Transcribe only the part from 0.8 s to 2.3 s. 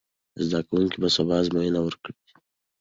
به سبا ازموینه ورکوي.